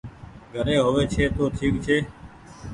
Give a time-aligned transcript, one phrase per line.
[0.53, 1.97] گھري هووي ڇي تو ٺيڪ ڇي۔